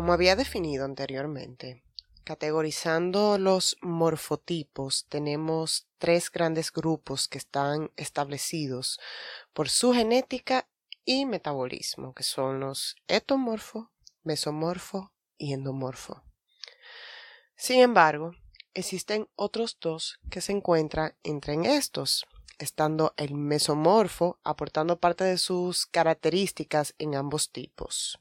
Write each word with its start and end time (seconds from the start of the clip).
Como 0.00 0.14
había 0.14 0.34
definido 0.34 0.86
anteriormente, 0.86 1.84
categorizando 2.24 3.36
los 3.36 3.76
morfotipos, 3.82 5.04
tenemos 5.10 5.88
tres 5.98 6.30
grandes 6.30 6.72
grupos 6.72 7.28
que 7.28 7.36
están 7.36 7.90
establecidos 7.96 8.98
por 9.52 9.68
su 9.68 9.92
genética 9.92 10.66
y 11.04 11.26
metabolismo, 11.26 12.14
que 12.14 12.22
son 12.22 12.60
los 12.60 12.96
etomorfo, 13.08 13.90
mesomorfo 14.22 15.12
y 15.36 15.52
endomorfo. 15.52 16.22
Sin 17.54 17.80
embargo, 17.80 18.32
existen 18.72 19.28
otros 19.36 19.76
dos 19.82 20.18
que 20.30 20.40
se 20.40 20.52
encuentran 20.52 21.14
entre 21.24 21.76
estos, 21.76 22.24
estando 22.58 23.12
el 23.18 23.34
mesomorfo 23.34 24.40
aportando 24.44 24.98
parte 24.98 25.24
de 25.24 25.36
sus 25.36 25.84
características 25.84 26.94
en 26.96 27.16
ambos 27.16 27.50
tipos, 27.50 28.18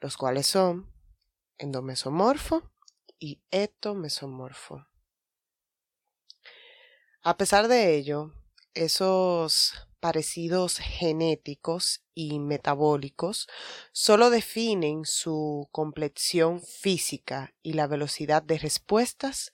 los 0.00 0.16
cuales 0.16 0.46
son 0.46 0.90
endomesomorfo 1.58 2.70
y 3.18 3.42
etomesomorfo. 3.50 4.86
A 7.22 7.36
pesar 7.36 7.68
de 7.68 7.96
ello, 7.96 8.32
esos 8.72 9.74
parecidos 10.00 10.78
genéticos 10.78 12.02
y 12.14 12.38
metabólicos 12.38 13.46
solo 13.92 14.30
definen 14.30 15.04
su 15.04 15.68
complexión 15.70 16.62
física 16.62 17.54
y 17.62 17.74
la 17.74 17.86
velocidad 17.86 18.42
de 18.42 18.58
respuestas 18.58 19.52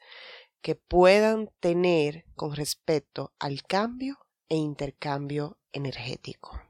que 0.63 0.77
puedan 0.77 1.51
tener 1.61 2.25
con 2.37 2.55
respecto 2.55 3.35
al 3.41 3.65
cambio 3.65 4.19
e 4.49 4.57
intercambio 4.57 5.59
energético. 5.73 6.61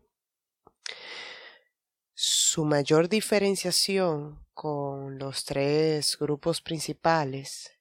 Su 2.19 2.65
mayor 2.65 3.11
diferenciación 3.11 4.43
con 4.55 5.19
los 5.19 5.45
tres 5.45 6.17
grupos 6.19 6.63
principales 6.63 7.79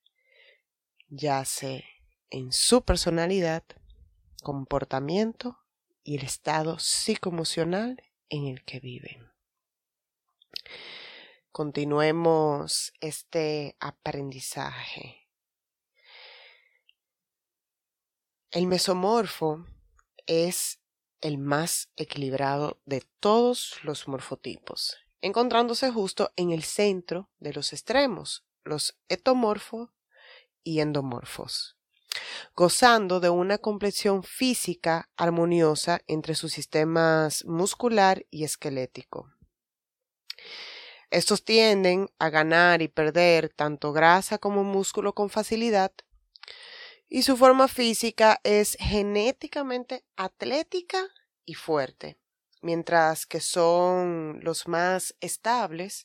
yace 1.08 1.86
en 2.30 2.52
su 2.52 2.81
personalidad, 2.83 3.63
comportamiento 4.44 5.58
y 6.03 6.17
el 6.17 6.25
estado 6.25 6.80
psicoemocional 6.80 8.03
en 8.28 8.47
el 8.47 8.66
que 8.66 8.81
viven. 8.81 9.31
Continuemos 11.53 12.91
este 13.00 13.78
aprendizaje. 13.80 15.30
El 18.52 18.67
mesomorfo 18.67 19.66
es 20.28 20.81
el 21.25 21.39
más 21.39 21.89
equilibrado 21.95 22.79
de 22.85 23.03
todos 23.19 23.79
los 23.81 24.07
morfotipos, 24.07 24.95
encontrándose 25.21 25.89
justo 25.89 26.31
en 26.35 26.51
el 26.51 26.61
centro 26.61 27.31
de 27.39 27.51
los 27.51 27.73
extremos, 27.73 28.45
los 28.63 28.99
etomorfos 29.09 29.89
y 30.63 30.81
endomorfos, 30.81 31.77
gozando 32.55 33.19
de 33.19 33.31
una 33.31 33.57
complexión 33.57 34.21
física 34.21 35.09
armoniosa 35.17 35.99
entre 36.05 36.35
sus 36.35 36.53
sistemas 36.53 37.43
muscular 37.45 38.27
y 38.29 38.43
esquelético. 38.43 39.33
Estos 41.09 41.43
tienden 41.43 42.07
a 42.19 42.29
ganar 42.29 42.83
y 42.83 42.87
perder 42.87 43.49
tanto 43.49 43.93
grasa 43.93 44.37
como 44.37 44.63
músculo 44.63 45.15
con 45.15 45.31
facilidad, 45.31 45.91
y 47.15 47.21
su 47.21 47.37
forma 47.37 47.69
física 47.69 48.41
es 48.43 48.75
genéticamente 48.77 50.03
atlética 50.17 51.01
y 51.45 51.53
fuerte, 51.53 52.19
mientras 52.61 53.25
que 53.25 53.39
son 53.39 54.41
los 54.43 54.67
más 54.67 55.15
estables 55.21 56.03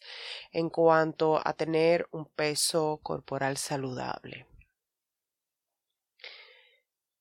en 0.52 0.70
cuanto 0.70 1.44
a 1.44 1.54
tener 1.54 2.06
un 2.12 2.26
peso 2.26 3.00
corporal 3.02 3.56
saludable. 3.56 4.46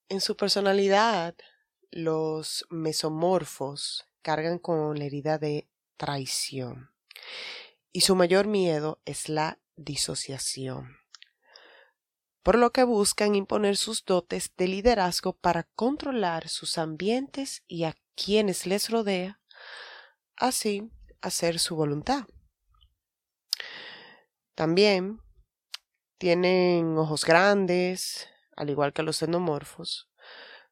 En 0.07 0.21
su 0.21 0.38
personalidad, 0.38 1.33
los 1.89 2.67
mesomorfos 2.69 4.07
cargan 4.21 4.59
con 4.59 5.00
la 5.00 5.06
herida 5.06 5.39
de 5.39 5.67
traición 5.97 6.91
y 7.91 8.01
su 8.01 8.16
mayor 8.16 8.45
miedo 8.45 9.01
es 9.06 9.29
la 9.29 9.57
disociación 9.75 10.99
por 12.44 12.57
lo 12.57 12.72
que 12.72 12.83
buscan 12.83 13.35
imponer 13.35 13.77
sus 13.77 14.05
dotes 14.05 14.51
de 14.57 14.67
liderazgo 14.67 15.33
para 15.33 15.63
controlar 15.75 16.47
sus 16.47 16.77
ambientes 16.77 17.63
y 17.67 17.83
a 17.83 17.95
quienes 18.16 18.66
les 18.66 18.89
rodea, 18.89 19.41
así 20.35 20.89
hacer 21.22 21.59
su 21.59 21.75
voluntad. 21.75 22.25
También 24.55 25.22
tienen 26.17 26.97
ojos 26.97 27.25
grandes, 27.25 28.27
al 28.56 28.69
igual 28.69 28.94
que 28.94 29.03
los 29.03 29.21
endomorfos, 29.21 30.09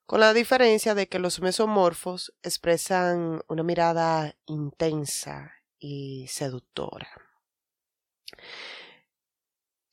con 0.05 0.19
la 0.19 0.33
diferencia 0.33 0.95
de 0.95 1.07
que 1.07 1.19
los 1.19 1.41
mesomorfos 1.41 2.33
expresan 2.43 3.41
una 3.47 3.63
mirada 3.63 4.35
intensa 4.45 5.53
y 5.79 6.27
seductora. 6.27 7.09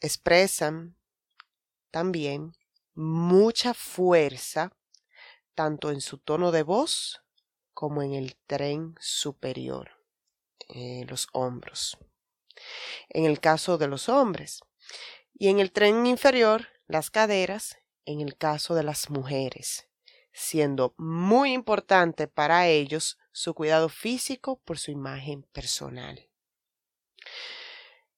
Expresan 0.01 0.97
también 1.95 2.57
mucha 2.95 3.73
fuerza 3.73 4.77
tanto 5.55 5.93
en 5.93 6.01
su 6.01 6.19
tono 6.19 6.51
de 6.51 6.65
voz 6.65 7.23
como 7.73 8.03
en 8.03 8.15
el 8.15 8.35
tren 8.49 8.97
superior, 8.99 9.93
en 10.71 11.07
los 11.07 11.29
hombros. 11.33 11.97
En 13.11 13.27
el 13.27 13.39
caso 13.39 13.79
de 13.79 13.87
los 13.87 14.09
hombres. 14.09 14.61
Y 15.35 15.47
en 15.47 15.61
el 15.61 15.71
tren 15.71 16.05
inferior, 16.05 16.67
las 16.89 17.13
caderas, 17.13 17.79
en 18.07 18.21
el 18.21 18.37
caso 18.37 18.75
de 18.75 18.83
las 18.83 19.09
mujeres, 19.09 19.87
siendo 20.33 20.97
muy 20.99 21.53
importante 21.53 22.27
para 22.27 22.67
ellos 22.67 23.19
su 23.31 23.55
cuidado 23.55 23.89
físico 23.89 24.61
por 24.65 24.79
su 24.79 24.91
imagen 24.91 25.45
personal. 25.53 26.29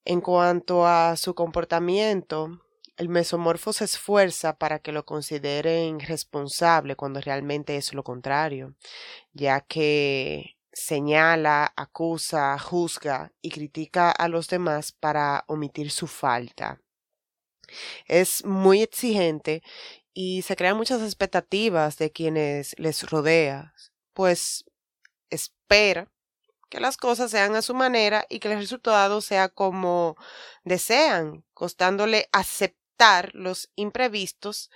En 0.07 0.23
cuanto 0.23 0.87
a 0.87 1.15
su 1.19 1.35
comportamiento, 1.35 2.63
el 2.97 3.09
mesomorfo 3.09 3.73
se 3.73 3.85
esfuerza 3.85 4.57
para 4.59 4.79
que 4.79 4.93
lo 4.93 5.05
consideren 5.05 6.01
responsable 6.01 6.97
cuando 6.97 7.21
realmente 7.21 7.77
es 7.77 7.93
lo 7.95 8.03
contrario, 8.03 8.75
ya 9.33 9.61
que 9.61 10.57
señala, 10.73 11.73
acusa, 11.77 12.59
juzga 12.59 13.33
y 13.43 13.51
critica 13.51 14.11
a 14.11 14.29
los 14.29 14.49
demás 14.49 14.93
para 14.93 15.45
omitir 15.47 15.91
su 15.91 16.07
falta. 16.07 16.81
Es 18.07 18.45
muy 18.45 18.83
exigente 18.83 19.63
y 20.15 20.43
se 20.43 20.57
crean 20.57 20.77
muchas 20.77 21.03
expectativas 21.03 21.99
de 21.99 22.13
quienes 22.13 22.75
les 22.79 23.09
rodea, 23.09 23.75
pues 24.15 24.65
espera 25.31 26.11
que 26.71 26.81
las 26.81 26.97
cosas 26.97 27.31
sean 27.31 27.55
a 27.57 27.63
su 27.63 27.75
manera 27.75 28.27
y 28.29 28.41
que 28.41 28.53
el 28.53 28.59
resultado 28.59 29.21
sea 29.21 29.49
como 29.49 30.17
desean, 30.65 31.45
costándole 31.55 32.29
aceptar 32.33 32.86
los 33.35 33.71
imprevistos, 33.77 34.71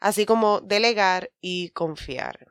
así 0.00 0.26
como 0.26 0.60
delegar 0.60 1.30
y 1.40 1.70
confiar. 1.70 2.46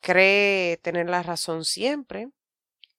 Cree 0.00 0.76
tener 0.78 1.08
la 1.08 1.22
razón 1.22 1.64
siempre 1.64 2.28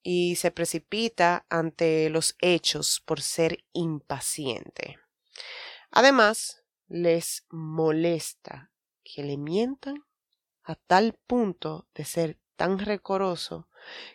y 0.03 0.35
se 0.35 0.51
precipita 0.51 1.45
ante 1.49 2.09
los 2.09 2.35
hechos 2.39 3.01
por 3.05 3.21
ser 3.21 3.63
impaciente. 3.73 4.99
Además, 5.91 6.63
les 6.87 7.45
molesta 7.49 8.71
que 9.03 9.23
le 9.23 9.37
mientan 9.37 10.05
a 10.63 10.75
tal 10.75 11.13
punto 11.27 11.87
de 11.93 12.05
ser 12.05 12.37
tan 12.55 12.79
recoroso 12.79 13.67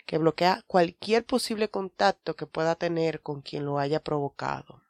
que 0.06 0.19
bloquea 0.19 0.62
cualquier 0.67 1.25
posible 1.25 1.69
contacto 1.69 2.35
que 2.35 2.46
pueda 2.46 2.75
tener 2.75 3.23
con 3.23 3.43
quien 3.43 3.64
lo 3.64 3.79
haya 3.79 4.02
provocado. 4.02 4.82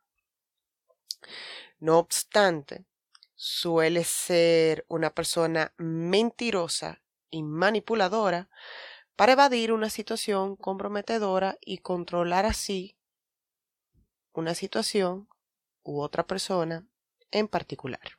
No 1.81 1.99
obstante, 1.99 2.85
suele 3.35 4.05
ser 4.05 4.85
una 4.89 5.15
persona 5.15 5.73
mentirosa 5.79 7.03
y 7.31 7.43
manipuladora 7.43 8.51
para 9.17 9.33
evadir 9.33 9.73
una 9.73 9.89
situación 9.89 10.57
comprometedora 10.57 11.57
y 11.61 11.79
controlar 11.79 12.45
así 12.45 12.97
una 14.33 14.55
situación 14.55 15.29
u 15.83 16.01
otra 16.01 16.27
persona 16.27 16.87
en 17.31 17.49
particular. 17.49 18.17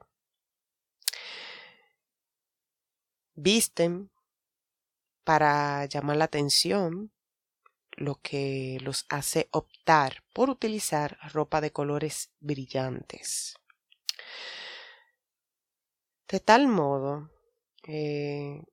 Visten 3.35 4.09
para 5.23 5.85
llamar 5.85 6.17
la 6.17 6.25
atención, 6.25 7.11
lo 7.97 8.19
que 8.21 8.77
los 8.81 9.05
hace 9.09 9.49
optar 9.51 10.23
por 10.33 10.49
utilizar 10.49 11.17
ropa 11.33 11.61
de 11.61 11.71
colores 11.71 12.31
brillantes. 12.39 13.55
De 16.27 16.39
tal 16.39 16.67
modo, 16.67 17.29
eh, 17.83 18.63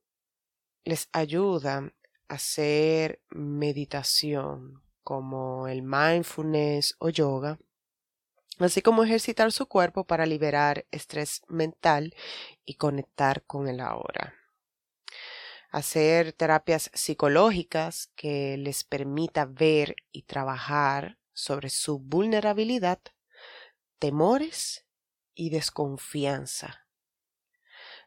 les 0.85 1.09
ayuda 1.11 1.77
a 1.77 2.33
hacer 2.33 3.21
meditación 3.29 4.81
como 5.03 5.67
el 5.67 5.81
mindfulness 5.81 6.95
o 6.99 7.09
yoga, 7.09 7.59
así 8.59 8.81
como 8.81 9.03
ejercitar 9.03 9.51
su 9.51 9.67
cuerpo 9.67 10.05
para 10.05 10.25
liberar 10.25 10.85
estrés 10.91 11.41
mental 11.47 12.15
y 12.65 12.75
conectar 12.75 13.43
con 13.43 13.67
el 13.67 13.79
ahora. 13.81 14.38
Hacer 15.71 16.33
terapias 16.33 16.89
psicológicas 16.95 18.11
que 18.15 18.57
les 18.57 18.83
permita 18.83 19.45
ver 19.45 19.95
y 20.11 20.23
trabajar 20.23 21.19
sobre 21.31 21.69
su 21.69 21.99
vulnerabilidad, 21.99 22.99
temores 23.99 24.87
y 25.35 25.51
desconfianza, 25.51 26.87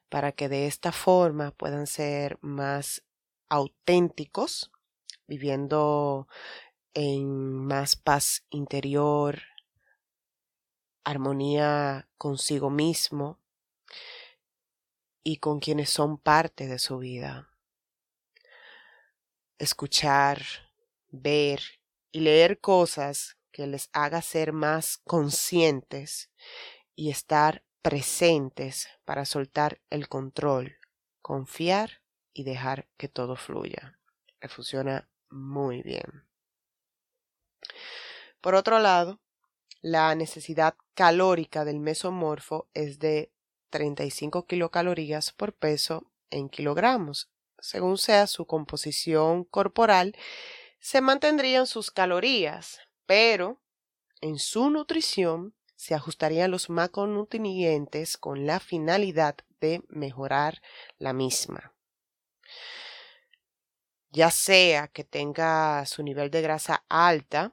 para 0.09 0.32
que 0.32 0.49
de 0.49 0.67
esta 0.67 0.91
forma 0.91 1.53
puedan 1.53 1.87
ser 1.87 2.37
más 2.43 3.05
auténticos, 3.49 4.73
viviendo 5.29 6.26
en 6.94 7.55
más 7.64 7.94
paz 7.94 8.44
interior, 8.50 9.41
armonía 11.05 12.09
consigo 12.19 12.70
mismo 12.70 13.38
y 15.23 15.37
con 15.37 15.61
quienes 15.61 15.91
son 15.91 16.19
parte 16.19 16.67
de 16.67 16.81
su 16.81 16.99
vida. 16.99 17.51
Escuchar, 19.62 20.43
ver 21.12 21.61
y 22.11 22.19
leer 22.19 22.59
cosas 22.59 23.38
que 23.53 23.69
les 23.69 23.91
haga 23.93 24.20
ser 24.20 24.53
más 24.53 24.99
conscientes 25.05 26.32
y 26.97 27.11
estar 27.11 27.62
presentes 27.81 28.88
para 29.05 29.25
soltar 29.25 29.81
el 29.88 30.09
control, 30.09 30.79
confiar 31.20 32.03
y 32.32 32.43
dejar 32.43 32.88
que 32.97 33.06
todo 33.06 33.37
fluya. 33.37 34.00
Le 34.41 34.49
funciona 34.49 35.09
muy 35.31 35.81
bien. 35.82 36.26
Por 38.41 38.56
otro 38.56 38.81
lado, 38.81 39.20
la 39.81 40.12
necesidad 40.17 40.75
calórica 40.94 41.64
del 41.64 41.79
mesomorfo 41.79 42.69
es 42.75 42.99
de 42.99 43.32
35 43.70 44.44
kilocalorías 44.44 45.31
por 45.31 45.55
peso 45.55 46.11
en 46.31 46.49
kilogramos. 46.49 47.31
Según 47.62 47.97
sea 47.97 48.26
su 48.26 48.44
composición 48.44 49.44
corporal, 49.44 50.17
se 50.81 51.00
mantendrían 51.00 51.69
sus 51.69 51.93
calorías, 51.93 52.81
pero 53.06 53.62
en 54.20 54.41
su 54.41 54.69
nutrición 54.69 55.55
se 55.76 55.94
ajustarían 55.94 56.50
los 56.50 56.70
macronutrientes 56.70 58.19
con 58.19 58.47
la 58.47 58.59
finalidad 58.59 59.37
de 59.61 59.81
mejorar 59.88 60.61
la 60.99 61.12
misma. 61.12 61.73
Ya 64.11 64.32
sea 64.32 64.88
que 64.88 65.05
tenga 65.05 65.87
su 65.87 66.03
nivel 66.03 66.32
de 66.32 66.43
grasa 66.43 66.85
alta, 66.88 67.53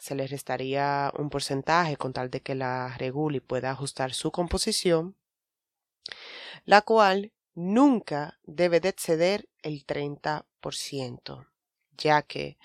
se 0.00 0.16
le 0.16 0.26
restaría 0.26 1.12
un 1.16 1.30
porcentaje 1.30 1.96
con 1.96 2.12
tal 2.12 2.28
de 2.28 2.42
que 2.42 2.56
la 2.56 2.96
regule 2.98 3.36
y 3.36 3.40
pueda 3.40 3.70
ajustar 3.70 4.14
su 4.14 4.32
composición, 4.32 5.16
la 6.64 6.82
cual 6.82 7.32
nunca 7.58 8.38
debe 8.44 8.78
de 8.78 8.90
exceder 8.90 9.48
el 9.62 9.84
30%, 9.84 11.48
ya 11.96 12.22
que 12.22 12.56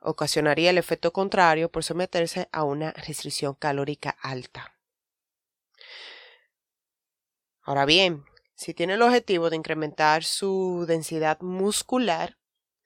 ocasionaría 0.00 0.70
el 0.70 0.78
efecto 0.78 1.12
contrario 1.12 1.70
por 1.70 1.84
someterse 1.84 2.48
a 2.50 2.64
una 2.64 2.92
restricción 2.92 3.54
calórica 3.54 4.16
alta. 4.22 4.78
Ahora 7.60 7.84
bien, 7.84 8.24
si 8.54 8.72
tiene 8.72 8.94
el 8.94 9.02
objetivo 9.02 9.50
de 9.50 9.56
incrementar 9.56 10.24
su 10.24 10.86
densidad 10.88 11.38
muscular, 11.42 12.38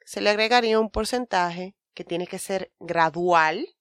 se 0.05 0.21
le 0.21 0.31
agregaría 0.31 0.81
un 0.81 0.91
porcentaje 0.91 1.77
que 1.95 2.03
tiene 2.03 2.27
que 2.27 2.41
ser 2.41 2.73
gradual 2.81 3.77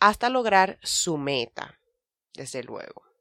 hasta 0.00 0.30
lograr 0.30 0.78
su 0.82 1.18
meta, 1.18 1.78
desde 2.32 2.64
luego. 2.64 3.13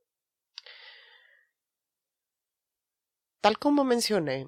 Tal 3.44 3.60
como 3.60 3.84
mencioné, 3.84 4.48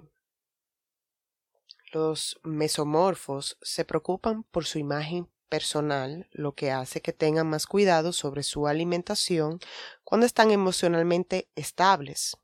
los 1.92 2.40
mesomorfos 2.44 3.58
se 3.62 3.84
preocupan 3.84 4.44
por 4.44 4.64
su 4.64 4.80
imagen 4.80 5.30
personal, 5.50 6.30
lo 6.32 6.56
que 6.56 6.72
hace 6.72 7.02
que 7.02 7.12
tengan 7.12 7.50
más 7.50 7.68
cuidado 7.68 8.14
sobre 8.14 8.42
su 8.42 8.68
alimentación 8.68 9.60
cuando 10.06 10.26
están 10.26 10.50
emocionalmente 10.50 11.50
estables. 11.56 12.38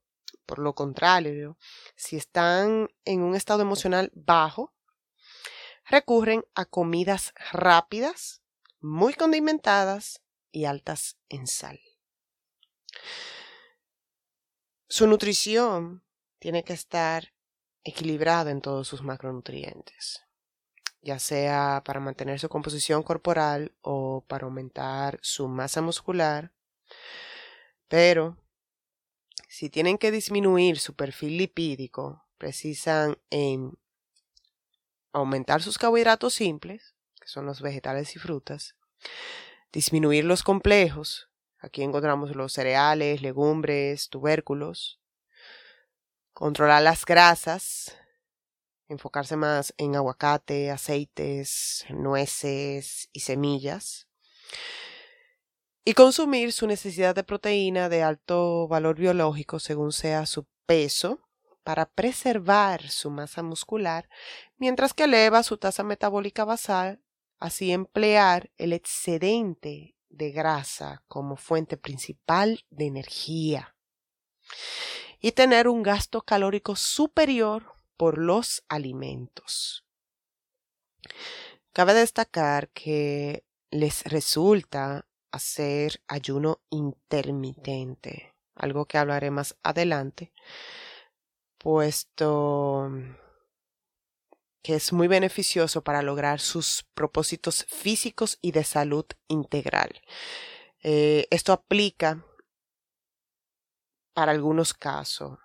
Por 0.45 0.59
lo 0.59 0.75
contrario, 0.75 1.57
si 1.95 2.17
están 2.17 2.89
en 3.05 3.21
un 3.21 3.33
estado 3.33 3.61
emocional 3.61 4.11
bajo, 4.13 4.73
recurren 5.85 6.43
a 6.53 6.65
comidas 6.65 7.33
rápidas, 7.49 8.41
muy 8.81 9.13
condimentadas 9.13 10.21
y 10.51 10.65
altas 10.65 11.17
en 11.29 11.47
sal. 11.47 11.79
Su 14.89 15.07
nutrición 15.07 16.03
tiene 16.41 16.63
que 16.63 16.73
estar 16.73 17.33
equilibrado 17.83 18.49
en 18.49 18.61
todos 18.61 18.87
sus 18.87 19.03
macronutrientes, 19.03 20.23
ya 21.03 21.19
sea 21.19 21.83
para 21.85 21.99
mantener 21.99 22.39
su 22.39 22.49
composición 22.49 23.03
corporal 23.03 23.73
o 23.81 24.25
para 24.27 24.45
aumentar 24.45 25.19
su 25.21 25.47
masa 25.47 25.83
muscular. 25.83 26.51
Pero 27.87 28.37
si 29.47 29.69
tienen 29.69 29.99
que 29.99 30.09
disminuir 30.09 30.79
su 30.79 30.95
perfil 30.95 31.37
lipídico, 31.37 32.25
precisan 32.39 33.19
en 33.29 33.77
aumentar 35.13 35.61
sus 35.61 35.77
carbohidratos 35.77 36.33
simples, 36.33 36.95
que 37.21 37.27
son 37.27 37.45
los 37.45 37.61
vegetales 37.61 38.15
y 38.15 38.19
frutas, 38.19 38.75
disminuir 39.71 40.25
los 40.25 40.41
complejos, 40.41 41.29
aquí 41.59 41.83
encontramos 41.83 42.35
los 42.35 42.51
cereales, 42.51 43.21
legumbres, 43.21 44.09
tubérculos, 44.09 45.00
controlar 46.41 46.81
las 46.81 47.05
grasas, 47.05 47.95
enfocarse 48.87 49.35
más 49.35 49.75
en 49.77 49.95
aguacate, 49.95 50.71
aceites, 50.71 51.85
nueces 51.89 53.09
y 53.13 53.19
semillas. 53.19 54.07
Y 55.85 55.93
consumir 55.93 56.51
su 56.51 56.65
necesidad 56.65 57.13
de 57.13 57.23
proteína 57.23 57.89
de 57.89 58.01
alto 58.01 58.67
valor 58.67 58.95
biológico 58.95 59.59
según 59.59 59.91
sea 59.91 60.25
su 60.25 60.47
peso 60.65 61.19
para 61.63 61.85
preservar 61.85 62.89
su 62.89 63.11
masa 63.11 63.43
muscular, 63.43 64.09
mientras 64.57 64.95
que 64.95 65.03
eleva 65.03 65.43
su 65.43 65.57
tasa 65.57 65.83
metabólica 65.83 66.43
basal, 66.43 67.03
así 67.37 67.71
emplear 67.71 68.49
el 68.57 68.73
excedente 68.73 69.95
de 70.09 70.31
grasa 70.31 71.03
como 71.07 71.35
fuente 71.35 71.77
principal 71.77 72.65
de 72.71 72.87
energía 72.87 73.75
y 75.21 75.33
tener 75.33 75.67
un 75.67 75.83
gasto 75.83 76.21
calórico 76.21 76.75
superior 76.75 77.73
por 77.95 78.17
los 78.17 78.63
alimentos. 78.67 79.85
Cabe 81.71 81.93
destacar 81.93 82.69
que 82.69 83.45
les 83.69 84.03
resulta 84.03 85.05
hacer 85.31 86.01
ayuno 86.07 86.59
intermitente, 86.69 88.33
algo 88.55 88.85
que 88.85 88.97
hablaré 88.97 89.31
más 89.31 89.55
adelante, 89.63 90.33
puesto 91.57 92.91
que 94.63 94.75
es 94.75 94.91
muy 94.93 95.07
beneficioso 95.07 95.83
para 95.83 96.01
lograr 96.01 96.39
sus 96.39 96.83
propósitos 96.93 97.65
físicos 97.69 98.37
y 98.41 98.51
de 98.51 98.63
salud 98.63 99.05
integral. 99.27 100.01
Eh, 100.83 101.27
esto 101.29 101.53
aplica 101.53 102.25
para 104.13 104.31
algunos 104.31 104.73
casos. 104.73 105.39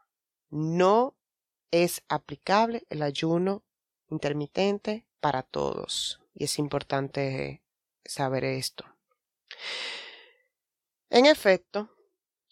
No 0.51 1.17
es 1.71 2.03
aplicable 2.09 2.87
el 2.91 3.03
ayuno 3.03 3.63
intermitente 4.09 5.07
para 5.21 5.43
todos 5.43 6.21
y 6.35 6.45
es 6.45 6.59
importante 6.59 7.63
saber 8.05 8.45
esto. 8.45 8.85
En 11.11 11.27
efecto, 11.27 11.91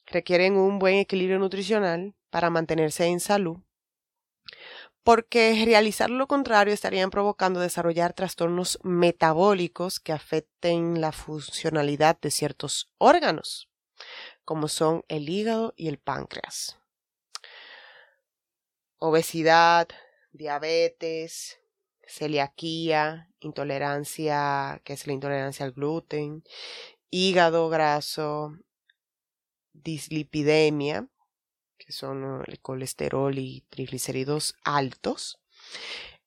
requieren 0.07 0.57
un 0.57 0.79
buen 0.79 0.97
equilibrio 0.97 1.39
nutricional 1.39 2.15
para 2.31 2.51
mantenerse 2.51 3.07
en 3.07 3.21
salud, 3.21 3.59
porque 5.03 5.63
realizar 5.65 6.11
lo 6.11 6.27
contrario 6.27 6.73
estarían 6.73 7.11
provocando 7.11 7.61
desarrollar 7.61 8.15
trastornos 8.15 8.79
metabólicos 8.83 10.01
que 10.01 10.13
afecten 10.13 11.01
la 11.01 11.13
funcionalidad 11.13 12.19
de 12.21 12.31
ciertos 12.31 12.91
órganos, 12.99 13.69
como 14.45 14.69
son 14.69 15.05
el 15.09 15.29
hígado 15.29 15.75
y 15.77 15.89
el 15.89 15.99
páncreas. 15.99 16.79
Obesidad, 18.99 19.89
diabetes, 20.33 21.61
celiaquía, 22.07 23.31
intolerancia, 23.41 24.81
que 24.85 24.93
es 24.93 25.07
la 25.07 25.13
intolerancia 25.13 25.65
al 25.65 25.73
gluten, 25.73 26.45
hígado 27.11 27.69
graso, 27.69 28.57
dislipidemia, 29.73 31.09
que 31.79 31.93
son 31.93 32.43
el 32.47 32.61
colesterol 32.61 33.39
y 33.39 33.63
triglicéridos 33.69 34.57
altos, 34.65 35.41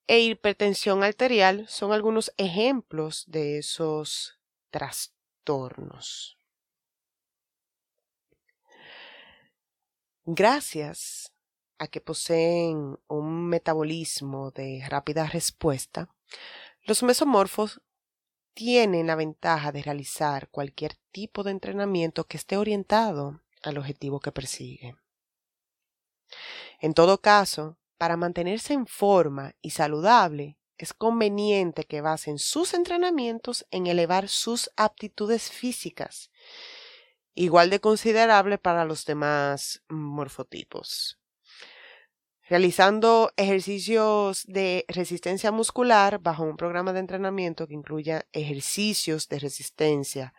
e 0.08 0.20
hipertensión 0.20 1.04
arterial 1.04 1.68
son 1.68 1.92
algunos 1.92 2.32
ejemplos 2.38 3.26
de 3.28 3.58
esos 3.58 4.40
trastornos. 4.70 6.38
Gracias 10.30 11.32
a 11.78 11.88
que 11.88 12.02
poseen 12.02 13.00
un 13.08 13.48
metabolismo 13.48 14.52
de 14.52 14.84
rápida 14.90 15.26
respuesta, 15.26 16.14
los 16.84 17.02
mesomorfos 17.02 17.82
tienen 18.54 19.08
la 19.08 19.16
ventaja 19.16 19.72
de 19.72 19.82
realizar 19.82 20.50
cualquier 20.50 20.96
tipo 21.14 21.44
de 21.44 21.52
entrenamiento 21.52 22.26
que 22.26 22.36
esté 22.36 22.58
orientado 22.58 23.42
al 23.64 23.78
objetivo 23.78 24.20
que 24.20 24.34
persigue. 24.34 24.98
En 26.82 26.94
todo 26.94 27.22
caso, 27.22 27.78
para 27.98 28.18
mantenerse 28.18 28.74
en 28.74 28.86
forma 28.86 29.56
y 29.62 29.70
saludable, 29.70 30.58
es 30.78 30.94
conveniente 30.94 31.86
que 31.86 32.02
basen 32.02 32.38
sus 32.38 32.74
entrenamientos 32.74 33.66
en 33.72 33.88
elevar 33.88 34.28
sus 34.28 34.70
aptitudes 34.76 35.50
físicas, 35.50 36.32
igual 37.38 37.70
de 37.70 37.80
considerable 37.80 38.58
para 38.58 38.84
los 38.84 39.06
demás 39.06 39.84
morfotipos. 39.88 41.20
Realizando 42.50 43.32
ejercicios 43.38 44.44
de 44.48 44.86
resistencia 44.88 45.52
muscular 45.52 46.20
bajo 46.20 46.44
un 46.44 46.58
programa 46.58 46.94
de 46.94 47.00
entrenamiento 47.00 47.68
que 47.68 47.76
incluya 47.76 48.26
ejercicios 48.32 49.28
de 49.28 49.40
resistencia 49.40 50.34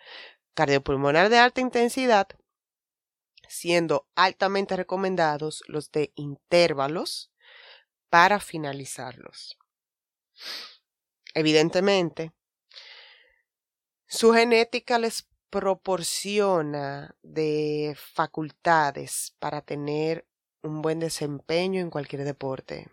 cardiopulmonar 0.54 1.28
de 1.28 1.38
alta 1.38 1.60
intensidad, 1.60 2.26
siendo 3.46 4.08
altamente 4.16 4.74
recomendados 4.74 5.62
los 5.68 5.92
de 5.92 6.12
intervalos 6.16 7.30
para 8.10 8.40
finalizarlos. 8.40 9.56
Evidentemente, 11.32 12.32
su 14.08 14.32
genética 14.32 14.98
les 14.98 15.27
proporciona 15.50 17.16
de 17.22 17.96
facultades 17.96 19.34
para 19.38 19.62
tener 19.62 20.26
un 20.62 20.82
buen 20.82 20.98
desempeño 20.98 21.80
en 21.80 21.90
cualquier 21.90 22.24
deporte, 22.24 22.90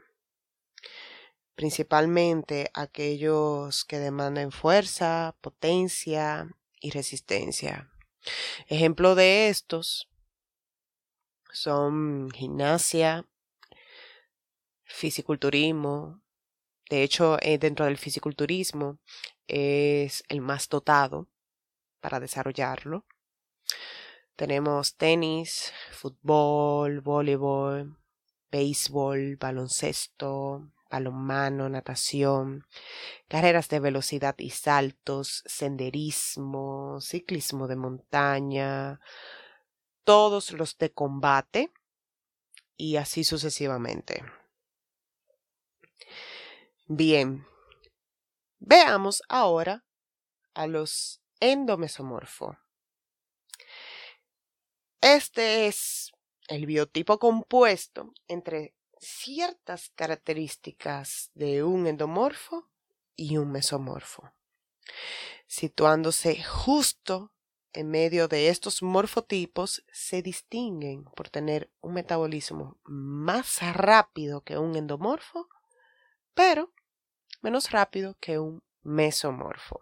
principalmente 1.55 2.69
aquellos 2.73 3.83
que 3.85 3.99
demandan 3.99 4.51
fuerza, 4.51 5.35
potencia 5.41 6.47
y 6.79 6.91
resistencia. 6.91 7.91
Ejemplo 8.67 9.15
de 9.15 9.49
estos 9.49 10.09
son 11.51 12.29
gimnasia, 12.31 13.25
fisiculturismo. 14.83 16.21
De 16.89 17.03
hecho, 17.03 17.37
eh, 17.41 17.57
dentro 17.57 17.85
del 17.85 17.97
fisiculturismo 17.97 18.99
es 19.47 20.23
el 20.29 20.41
más 20.41 20.69
dotado 20.69 21.27
para 21.99 22.19
desarrollarlo. 22.19 23.05
Tenemos 24.35 24.95
tenis, 24.95 25.71
fútbol, 25.91 27.01
voleibol, 27.01 27.97
béisbol, 28.51 29.37
baloncesto, 29.37 30.71
balonmano, 30.89 31.69
natación, 31.69 32.65
carreras 33.27 33.69
de 33.69 33.79
velocidad 33.79 34.35
y 34.37 34.49
saltos, 34.49 35.43
senderismo, 35.45 36.99
ciclismo 37.01 37.67
de 37.67 37.75
montaña, 37.75 38.99
todos 40.03 40.51
los 40.51 40.77
de 40.77 40.91
combate 40.93 41.71
y 42.77 42.97
así 42.97 43.23
sucesivamente. 43.23 44.23
Bien, 46.87 47.45
veamos 48.59 49.23
ahora 49.27 49.83
a 50.53 50.67
los 50.67 51.21
endomesomorfos. 51.45 52.57
Este 55.01 55.67
es 55.67 56.11
el 56.47 56.65
biotipo 56.65 57.19
compuesto 57.19 58.13
entre 58.27 58.75
ciertas 58.99 59.89
características 59.95 61.31
de 61.33 61.63
un 61.63 61.87
endomorfo 61.87 62.69
y 63.15 63.37
un 63.37 63.51
mesomorfo, 63.51 64.33
situándose 65.47 66.43
justo 66.43 67.31
en 67.73 67.89
medio 67.89 68.27
de 68.27 68.49
estos 68.49 68.81
morfotipos 68.81 69.83
se 69.91 70.21
distinguen 70.21 71.03
por 71.15 71.29
tener 71.29 71.69
un 71.81 71.93
metabolismo 71.93 72.79
más 72.83 73.59
rápido 73.73 74.41
que 74.41 74.57
un 74.57 74.75
endomorfo, 74.75 75.49
pero 76.33 76.73
menos 77.41 77.71
rápido 77.71 78.15
que 78.19 78.39
un 78.39 78.63
mesomorfo. 78.81 79.81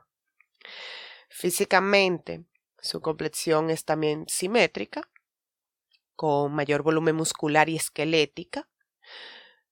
Físicamente, 1.35 2.45
su 2.79 3.01
complexión 3.01 3.71
es 3.71 3.85
también 3.85 4.25
simétrica, 4.27 5.09
con 6.15 6.53
mayor 6.53 6.83
volumen 6.83 7.15
muscular 7.15 7.69
y 7.69 7.75
esquelética, 7.75 8.69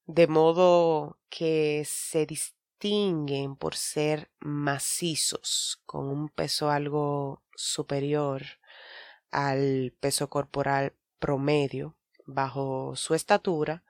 de 0.08 0.25
modo 0.25 1.20
que 1.30 1.84
se 1.86 2.25
distinguen 2.25 3.56
por 3.56 3.75
ser 3.75 4.32
macizos, 4.39 5.80
con 5.86 6.08
un 6.08 6.30
peso 6.30 6.72
algo 6.72 7.44
superior 7.53 8.41
al 9.30 9.94
peso 10.00 10.32
corporal 10.32 10.96
promedio 11.20 11.96
bajo 12.25 12.96
su 12.96 13.13
estatura, 13.13 13.84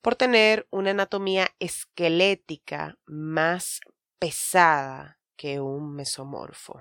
por 0.00 0.16
tener 0.16 0.66
una 0.70 0.90
anatomía 0.90 1.54
esquelética 1.60 2.98
más 3.06 3.80
pesada 4.18 5.20
que 5.36 5.60
un 5.60 5.94
mesomorfo. 5.94 6.80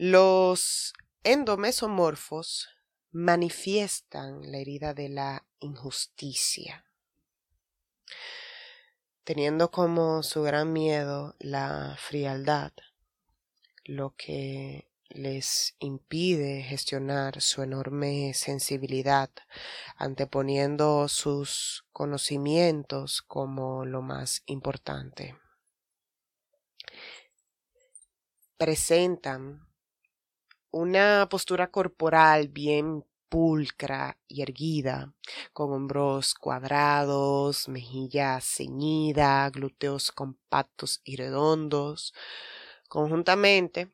Los 0.00 0.92
endomesomorfos 1.24 2.68
manifiestan 3.10 4.52
la 4.52 4.58
herida 4.58 4.94
de 4.94 5.08
la 5.08 5.44
injusticia, 5.58 6.84
teniendo 9.24 9.72
como 9.72 10.22
su 10.22 10.44
gran 10.44 10.72
miedo 10.72 11.34
la 11.40 11.96
frialdad, 11.98 12.70
lo 13.86 14.14
que 14.14 14.88
les 15.08 15.74
impide 15.80 16.62
gestionar 16.62 17.40
su 17.40 17.62
enorme 17.62 18.34
sensibilidad, 18.34 19.30
anteponiendo 19.96 21.08
sus 21.08 21.86
conocimientos 21.90 23.20
como 23.20 23.84
lo 23.84 24.00
más 24.02 24.44
importante. 24.46 25.36
Presentan 28.56 29.67
una 30.70 31.26
postura 31.30 31.70
corporal 31.70 32.48
bien 32.48 33.04
pulcra 33.28 34.18
y 34.26 34.42
erguida, 34.42 35.12
con 35.52 35.72
hombros 35.72 36.34
cuadrados, 36.34 37.68
mejilla 37.68 38.40
ceñida, 38.40 39.48
glúteos 39.50 40.12
compactos 40.12 41.00
y 41.04 41.16
redondos. 41.16 42.14
Conjuntamente, 42.88 43.92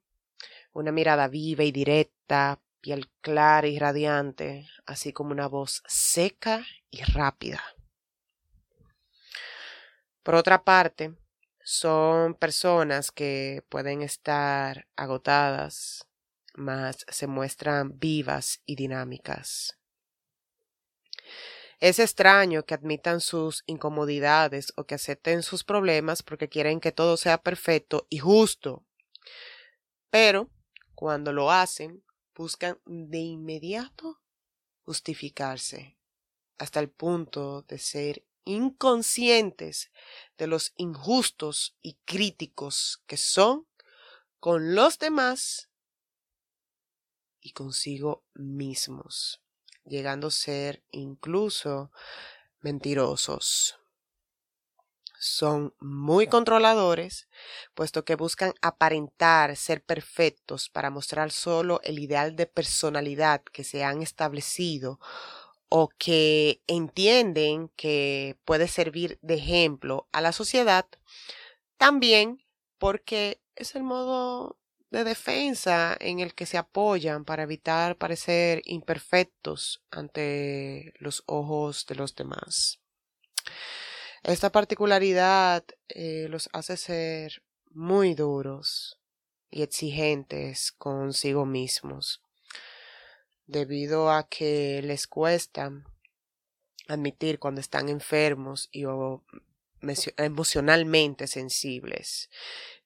una 0.73 0.93
mirada 0.93 1.29
viva 1.29 1.65
y 1.65 1.73
directa, 1.73 2.61
piel 2.81 3.11
clara 3.21 3.67
y 3.67 3.79
radiante, 3.79 4.69
así 4.87 5.13
como 5.13 5.33
una 5.33 5.49
voz 5.49 5.83
seca 5.87 6.65
y 6.91 7.03
rápida. 7.03 7.63
Por 10.23 10.35
otra 10.37 10.65
parte, 10.65 11.15
son 11.63 12.35
personas 12.35 13.11
que 13.11 13.63
pueden 13.69 14.03
estar 14.03 14.87
agotadas, 14.97 16.07
mas 16.55 17.05
se 17.09 17.27
muestran 17.27 17.99
vivas 17.99 18.63
y 18.67 18.77
dinámicas. 18.77 19.79
Es 21.81 21.99
extraño 21.99 22.65
que 22.65 22.75
admitan 22.75 23.21
sus 23.21 23.63
incomodidades 23.67 24.73
o 24.77 24.85
que 24.85 24.95
acepten 24.95 25.43
sus 25.43 25.65
problemas 25.65 26.23
porque 26.23 26.49
quieren 26.49 26.81
que 26.81 26.93
todo 26.93 27.17
sea 27.17 27.39
perfecto 27.39 28.07
y 28.09 28.19
justo. 28.19 28.85
Pero, 30.11 30.51
cuando 30.95 31.33
lo 31.33 31.51
hacen, 31.51 32.05
buscan 32.35 32.79
de 32.87 33.19
inmediato 33.19 34.21
justificarse, 34.85 35.99
hasta 36.59 36.81
el 36.81 36.91
punto 36.91 37.63
de 37.63 37.79
ser 37.79 38.25
inconscientes 38.45 39.91
de 40.37 40.47
los 40.47 40.73
injustos 40.77 41.77
y 41.83 41.95
críticos 42.05 43.03
que 43.07 43.17
son 43.17 43.67
con 44.39 44.75
los 44.75 44.99
demás 44.99 45.71
y 47.45 47.53
consigo 47.53 48.25
mismos, 48.35 49.41
llegando 49.85 50.29
a 50.29 50.33
ser 50.33 50.83
incluso 50.91 51.93
mentirosos. 52.63 53.79
Son 55.21 55.75
muy 55.79 56.27
controladores, 56.27 57.29
puesto 57.75 58.05
que 58.05 58.17
buscan 58.17 58.55
aparentar 58.63 59.57
ser 59.57 59.83
perfectos 59.85 60.71
para 60.71 60.91
mostrar 60.91 61.31
solo 61.31 61.81
el 61.85 61.99
ideal 61.99 62.35
de 62.35 62.47
personalidad 62.47 63.43
que 63.43 63.63
se 63.63 63.85
han 63.85 64.03
establecido 64.03 64.99
o 65.69 65.89
que 65.89 66.63
entienden 66.67 67.69
que 67.77 68.39
puede 68.45 68.69
servir 68.69 69.19
de 69.23 69.35
ejemplo 69.35 70.09
a 70.13 70.21
la 70.21 70.33
sociedad, 70.33 70.87
también 71.77 72.43
porque 72.79 73.43
es 73.55 73.75
el 73.75 73.83
modo 73.83 74.59
de 74.95 75.05
defensa 75.05 75.97
en 75.99 76.21
el 76.21 76.35
que 76.35 76.47
se 76.47 76.57
apoyan 76.57 77.25
para 77.25 77.43
evitar 77.43 77.97
parecer 77.97 78.63
imperfectos 78.65 79.83
ante 79.91 80.95
los 80.99 81.25
ojos 81.27 81.85
de 81.87 81.97
los 81.97 82.15
demás. 82.15 82.81
Esta 84.23 84.51
particularidad 84.51 85.65
eh, 85.89 86.29
los 86.31 86.49
hace 86.53 86.77
ser 86.77 87.43
muy 87.71 88.15
duros 88.15 88.99
y 89.51 89.63
exigentes 89.63 90.73
consigo 90.73 91.45
mismos, 91.45 92.23
debido 93.47 94.11
a 94.11 94.29
que 94.29 94.81
les 94.83 95.07
cuesta 95.07 95.73
admitir 96.89 97.39
cuando 97.39 97.61
están 97.61 97.89
enfermos 97.89 98.69
y 98.71 98.85
o 98.85 99.25
emocionalmente 100.17 101.27
sensibles 101.27 102.31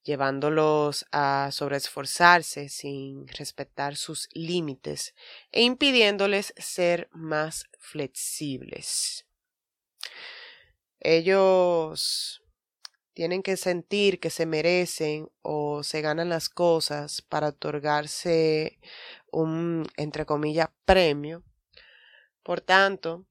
llevándolos 0.09 1.05
a 1.13 1.51
sobreesforzarse 1.53 2.71
sin 2.71 3.29
respetar 3.29 3.95
sus 3.95 4.31
límites 4.33 5.15
e 5.53 5.61
impidiéndoles 5.61 6.55
ser 6.57 7.11
más 7.13 7.69
flexibles. 7.79 9.27
Ellos 10.99 12.43
tienen 13.13 13.43
que 13.43 13.59
sentir 13.59 14.19
que 14.19 14.31
se 14.31 14.47
merecen 14.47 15.29
o 15.43 15.83
se 15.83 16.01
ganan 16.01 16.31
las 16.31 16.49
cosas 16.49 17.21
para 17.21 17.49
otorgarse 17.49 18.81
un, 19.31 19.87
entre 19.99 20.25
comillas, 20.25 20.71
premio. 20.87 21.45
Por 22.43 22.63
tanto, 22.63 23.27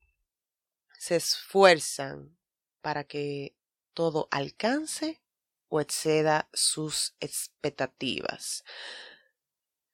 se 1.00 1.16
esfuerzan 1.16 2.38
para 2.82 3.04
que 3.04 3.56
todo 3.96 4.28
alcance 4.30 5.24
o 5.70 5.82
exceda 5.82 6.50
sus 6.54 7.16
expectativas. 7.20 8.64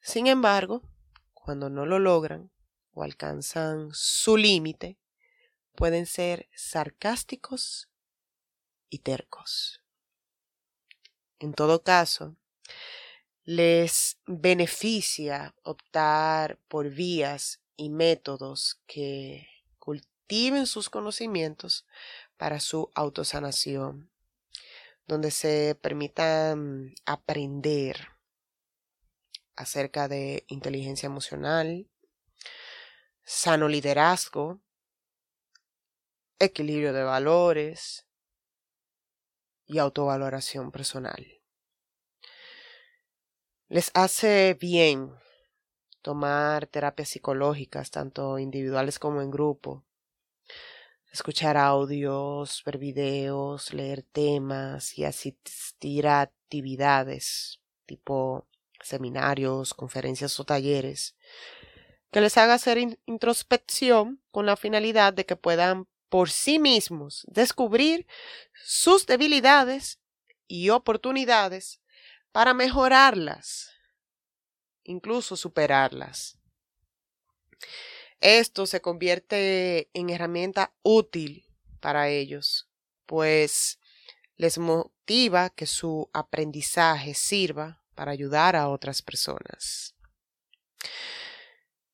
Sin 0.01 0.27
embargo, 0.27 0.82
cuando 1.34 1.70
no 1.70 1.86
lo 1.86 2.00
logran 2.00 2.51
o 2.94 3.03
alcanzan 3.03 3.89
su 3.94 4.38
límite, 4.38 4.98
pueden 5.75 6.06
ser 6.06 6.50
sarcásticos 6.56 7.89
y 8.89 9.00
tercos. 9.00 9.82
En 11.39 11.53
todo 11.53 11.84
caso, 11.84 12.38
les 13.44 14.18
beneficia 14.25 15.56
optar 15.63 16.60
por 16.68 16.89
vías 16.89 17.62
y 17.75 17.89
métodos 17.89 18.82
que 18.86 19.48
cultiven 19.80 20.68
sus 20.68 20.89
conocimientos 20.89 21.86
para 22.38 22.60
su 22.60 22.89
autosanación 22.96 24.12
donde 25.07 25.31
se 25.31 25.75
permita 25.81 26.55
aprender 27.05 28.10
acerca 29.55 30.07
de 30.07 30.45
inteligencia 30.48 31.07
emocional, 31.07 31.89
sano 33.24 33.67
liderazgo, 33.67 34.62
equilibrio 36.39 36.93
de 36.93 37.03
valores 37.03 38.07
y 39.65 39.79
autovaloración 39.79 40.72
personal. 40.72 41.41
Les 43.69 43.91
hace 43.93 44.58
bien 44.60 45.13
tomar 46.01 46.67
terapias 46.67 47.10
psicológicas, 47.10 47.89
tanto 47.91 48.38
individuales 48.38 48.99
como 48.99 49.21
en 49.21 49.32
grupo, 49.32 49.86
escuchar 51.13 51.56
audios, 51.56 52.62
ver 52.65 52.78
videos, 52.78 53.73
leer 53.73 54.04
temas 54.04 54.97
y 54.97 55.06
asistir 55.06 56.08
a 56.08 56.21
actividades 56.21 57.62
tipo 57.86 58.47
seminarios, 58.82 59.73
conferencias 59.73 60.38
o 60.39 60.43
talleres 60.43 61.15
que 62.13 62.21
les 62.21 62.38
haga 62.38 62.54
hacer 62.54 62.78
introspección 63.08 64.21
con 64.30 64.45
la 64.45 64.56
finalidad 64.56 65.13
de 65.13 65.26
que 65.26 65.36
puedan 65.36 65.88
por 66.10 66.30
sí 66.30 66.60
mismos 66.60 67.26
descubrir 67.28 68.06
sus 68.54 69.08
debilidades 69.08 69.99
y 70.47 70.69
oportunidades 70.69 71.82
para 72.32 72.54
mejorarlas, 72.54 73.71
incluso 74.84 75.36
superarlas. 75.36 76.38
Esto 78.23 78.67
se 78.67 78.79
convierte 78.79 79.89
en 79.91 80.09
herramienta 80.09 80.73
útil 80.81 81.45
para 81.81 82.07
ellos, 82.07 82.69
pues 83.05 83.81
les 84.38 84.57
motiva 84.59 85.49
que 85.49 85.65
su 85.65 86.09
aprendizaje 86.13 87.15
sirva 87.15 87.83
para 87.95 88.13
ayudar 88.13 88.55
a 88.55 88.69
otras 88.69 89.01
personas. 89.01 89.97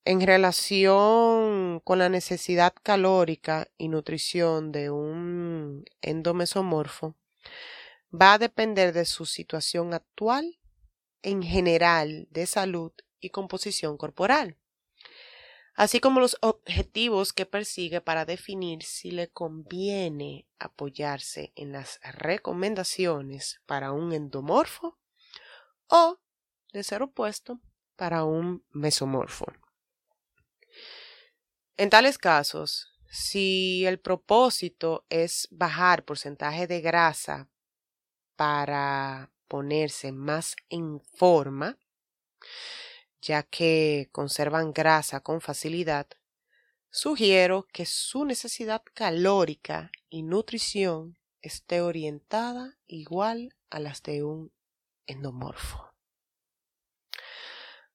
En 0.05 0.21
relación 0.21 1.79
con 1.79 1.97
la 1.97 2.09
necesidad 2.09 2.75
calórica 2.83 3.67
y 3.79 3.87
nutrición 3.87 4.71
de 4.71 4.91
un 4.91 5.83
endomesomorfo, 6.03 7.15
va 8.13 8.33
a 8.33 8.37
depender 8.37 8.93
de 8.93 9.05
su 9.05 9.25
situación 9.25 9.95
actual 9.95 10.59
en 11.23 11.41
general 11.41 12.27
de 12.29 12.45
salud 12.45 12.91
y 13.19 13.31
composición 13.31 13.97
corporal 13.97 14.58
así 15.79 16.01
como 16.01 16.19
los 16.19 16.35
objetivos 16.41 17.31
que 17.31 17.45
persigue 17.45 18.01
para 18.01 18.25
definir 18.25 18.83
si 18.83 19.11
le 19.11 19.29
conviene 19.29 20.45
apoyarse 20.59 21.53
en 21.55 21.71
las 21.71 22.01
recomendaciones 22.03 23.61
para 23.65 23.93
un 23.93 24.11
endomorfo 24.11 24.99
o, 25.87 26.19
de 26.73 26.83
ser 26.83 27.01
opuesto, 27.01 27.61
para 27.95 28.25
un 28.25 28.65
mesomorfo. 28.71 29.45
En 31.77 31.89
tales 31.89 32.17
casos, 32.17 32.89
si 33.09 33.85
el 33.85 34.01
propósito 34.01 35.05
es 35.07 35.47
bajar 35.49 36.03
porcentaje 36.03 36.67
de 36.67 36.81
grasa 36.81 37.47
para 38.35 39.31
ponerse 39.47 40.11
más 40.11 40.57
en 40.67 40.99
forma, 41.15 41.77
ya 43.21 43.43
que 43.43 44.09
conservan 44.11 44.73
grasa 44.73 45.21
con 45.21 45.41
facilidad, 45.41 46.07
sugiero 46.89 47.67
que 47.71 47.85
su 47.85 48.25
necesidad 48.25 48.81
calórica 48.93 49.91
y 50.09 50.23
nutrición 50.23 51.17
esté 51.41 51.81
orientada 51.81 52.77
igual 52.87 53.55
a 53.69 53.79
las 53.79 54.03
de 54.03 54.23
un 54.23 54.51
endomorfo. 55.05 55.93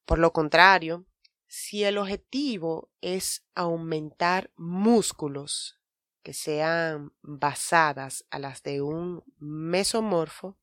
Por 0.05 0.19
lo 0.19 0.33
contrario, 0.33 1.07
si 1.47 1.85
el 1.85 1.99
objetivo 1.99 2.91
es 3.01 3.47
aumentar 3.55 4.51
músculos 4.57 5.81
que 6.23 6.33
sean 6.33 7.13
basadas 7.23 8.25
a 8.31 8.39
las 8.39 8.63
de 8.63 8.83
un 8.83 9.23
mesomorfo, 9.39 10.59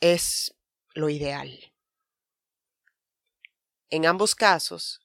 es 0.00 0.56
lo 0.94 1.08
ideal. 1.08 1.72
En 3.90 4.04
ambos 4.04 4.34
casos, 4.34 5.00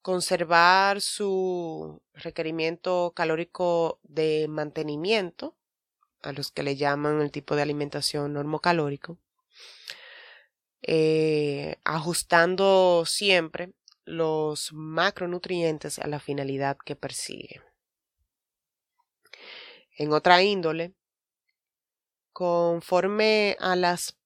conservar 0.00 1.00
su 1.00 2.02
requerimiento 2.14 3.12
calórico 3.14 4.00
de 4.02 4.46
mantenimiento, 4.48 5.56
a 6.22 6.32
los 6.32 6.50
que 6.50 6.62
le 6.62 6.76
llaman 6.76 7.20
el 7.20 7.30
tipo 7.30 7.54
de 7.54 7.62
alimentación 7.62 8.32
normocalórico, 8.32 9.18
eh, 10.80 11.76
ajustando 11.84 13.04
siempre 13.06 13.72
los 14.04 14.72
macronutrientes 14.72 15.98
a 15.98 16.06
la 16.06 16.20
finalidad 16.20 16.76
que 16.84 16.96
persigue. 16.96 17.62
En 19.96 20.12
otra 20.12 20.42
índole, 20.42 20.94
conforme 22.32 23.56
a 23.60 23.76
las 23.76 24.18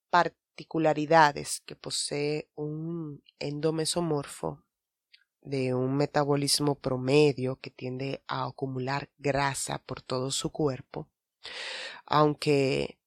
particularidades 0.59 1.63
que 1.67 1.77
posee 1.77 2.49
un 2.57 3.23
endomesomorfo 3.39 4.65
de 5.41 5.73
un 5.73 5.97
metabolismo 5.97 6.75
promedio 6.75 7.61
que 7.61 7.71
tiende 7.71 8.25
a 8.27 8.45
acumular 8.45 9.09
grasa 9.19 9.79
por 9.79 10.03
todo 10.03 10.33
su 10.33 10.51
cuerpo, 10.51 11.07
aunque 12.07 12.99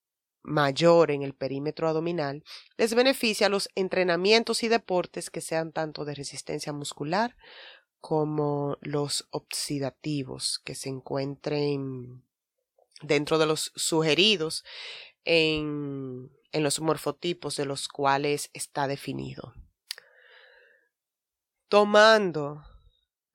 mayor 0.44 1.12
en 1.12 1.24
el 1.24 1.34
perímetro 1.34 1.90
abdominal, 1.90 2.42
les 2.78 2.96
beneficia 2.96 3.50
los 3.50 3.68
entrenamientos 3.76 4.64
y 4.64 4.70
deportes 4.70 5.30
que 5.30 5.42
sean 5.42 5.74
tanto 5.74 6.06
de 6.06 6.16
resistencia 6.16 6.72
muscular 6.72 7.36
como 8.00 8.78
los 8.80 9.28
oxidativos 9.32 10.62
que 10.64 10.74
se 10.74 10.88
encuentren 10.88 12.24
dentro 13.02 13.38
de 13.38 13.46
los 13.46 13.74
sugeridos 13.76 14.64
en 15.26 16.32
en 16.52 16.64
los 16.64 16.80
morfotipos 16.80 17.56
de 17.56 17.66
los 17.66 17.88
cuales 17.88 18.50
está 18.54 18.88
definido. 18.88 19.54
Tomando 21.68 22.64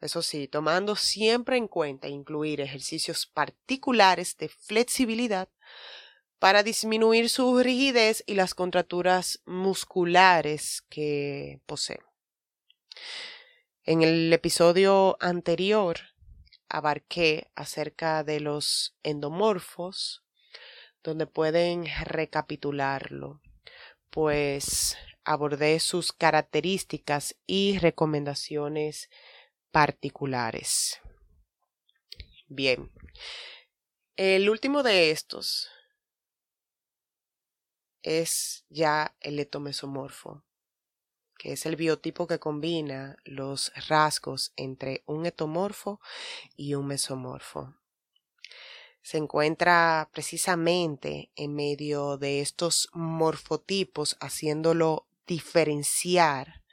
Eso 0.01 0.21
sí, 0.21 0.47
tomando 0.47 0.95
siempre 0.95 1.57
en 1.57 1.69
cuenta 1.69 2.09
incluir 2.09 2.61
ejercicios 2.61 3.27
particulares 3.27 4.37
de 4.37 4.49
flexibilidad 4.49 5.49
para 6.39 6.63
disminuir 6.63 7.31
su 7.31 7.59
rigidez 7.59 8.23
y 8.27 8.35
las 8.35 8.55
contracturas 8.55 9.41
musculares 9.47 10.83
que 10.91 11.61
posee. 11.67 12.01
En 13.85 14.03
el 14.03 14.33
episodio 14.33 15.17
anterior 15.21 15.99
abarqué 16.69 17.51
acerca 17.55 18.23
de 18.25 18.41
los 18.41 18.97
endomorfos, 19.03 20.25
donde 21.07 21.29
pueden 21.29 21.87
recapitularlo, 22.05 23.41
pues 24.11 24.99
abordé 25.25 25.79
sus 25.79 26.13
características 26.13 27.37
y 27.47 27.79
recomendaciones 27.79 29.09
particulares. 29.71 31.01
Bien, 32.49 32.91
el 34.17 34.51
último 34.51 34.83
de 34.83 35.13
estos 35.13 35.71
es 38.03 38.65
ya 38.69 39.15
el 39.21 39.39
etomesomorfo, 39.39 40.45
que 41.39 41.53
es 41.53 41.67
el 41.67 41.77
biotipo 41.77 42.27
que 42.27 42.41
combina 42.41 43.17
los 43.25 43.73
rasgos 43.89 44.53
entre 44.57 45.05
un 45.07 45.25
etomorfo 45.25 46.01
y 46.57 46.75
un 46.75 46.89
mesomorfo. 46.89 47.77
Se 49.07 49.19
encuentra 49.19 50.11
precisamente 50.13 51.31
en 51.37 51.55
medio 51.55 52.19
de 52.19 52.41
estos 52.41 52.89
morfotipos, 52.93 54.17
haciéndolo 54.19 55.07
diferenciar 55.29 56.65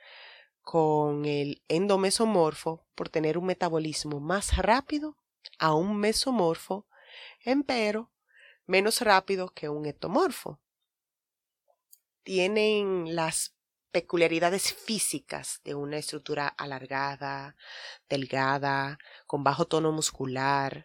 con 0.64 1.26
el 1.26 1.62
endomesomorfo 1.68 2.88
por 2.96 3.10
tener 3.10 3.38
un 3.38 3.46
metabolismo 3.46 4.20
más 4.20 4.58
rápido 4.58 5.16
a 5.60 5.76
un 5.76 5.96
mesomorfo, 5.98 6.88
empero 7.46 8.10
menos 8.66 9.02
rápido 9.02 9.50
que 9.50 9.70
un 9.70 9.86
etomorfo 9.86 10.60
tienen 12.24 13.16
las 13.16 13.54
peculiaridades 13.92 14.74
físicas 14.74 15.62
de 15.64 15.76
una 15.76 15.98
estructura 15.98 16.48
alargada, 16.48 17.56
delgada, 18.10 18.98
con 19.28 19.44
bajo 19.44 19.66
tono 19.66 19.92
muscular, 19.92 20.84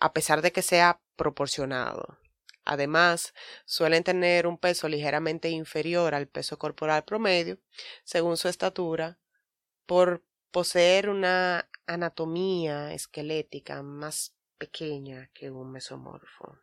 a 0.00 0.12
pesar 0.12 0.42
de 0.42 0.52
que 0.52 0.62
sea 0.62 1.00
proporcionado. 1.16 2.18
Además, 2.64 3.34
suelen 3.64 4.04
tener 4.04 4.46
un 4.46 4.58
peso 4.58 4.88
ligeramente 4.88 5.50
inferior 5.50 6.14
al 6.14 6.28
peso 6.28 6.58
corporal 6.58 7.04
promedio, 7.04 7.58
según 8.04 8.36
su 8.36 8.48
estatura, 8.48 9.18
por 9.86 10.24
poseer 10.50 11.08
una 11.08 11.68
anatomía 11.86 12.92
esquelética 12.92 13.82
más 13.82 14.34
pequeña 14.58 15.30
que 15.32 15.50
un 15.50 15.72
mesomorfo. 15.72 16.58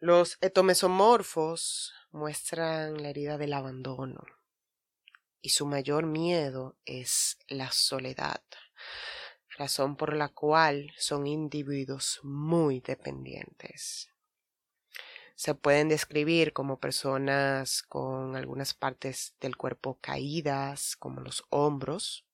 Los 0.00 0.38
etomesomorfos 0.40 1.92
muestran 2.12 3.02
la 3.02 3.08
herida 3.08 3.36
del 3.36 3.52
abandono 3.52 4.24
y 5.40 5.50
su 5.50 5.66
mayor 5.66 6.06
miedo 6.06 6.76
es 6.84 7.38
la 7.48 7.72
soledad, 7.72 8.42
razón 9.58 9.96
por 9.96 10.14
la 10.14 10.28
cual 10.28 10.92
son 10.96 11.26
individuos 11.26 12.20
muy 12.22 12.80
dependientes. 12.80 14.10
Se 15.34 15.54
pueden 15.54 15.88
describir 15.88 16.52
como 16.52 16.80
personas 16.80 17.82
con 17.82 18.36
algunas 18.36 18.74
partes 18.74 19.34
del 19.40 19.56
cuerpo 19.56 19.98
caídas, 20.00 20.96
como 20.96 21.20
los 21.20 21.44
hombros, 21.50 22.24